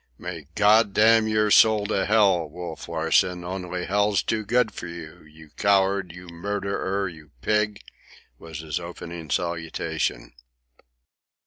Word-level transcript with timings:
"May 0.17 0.47
God 0.55 0.93
damn 0.93 1.27
your 1.27 1.51
soul 1.51 1.85
to 1.85 2.07
hell, 2.07 2.49
Wolf 2.49 2.89
Larsen, 2.89 3.43
only 3.43 3.85
hell's 3.85 4.23
too 4.23 4.43
good 4.43 4.73
for 4.73 4.87
you, 4.87 5.23
you 5.25 5.51
coward, 5.57 6.11
you 6.11 6.27
murderer, 6.27 7.07
you 7.07 7.29
pig!" 7.41 7.79
was 8.39 8.61
his 8.61 8.79
opening 8.79 9.29
salutation. 9.29 10.33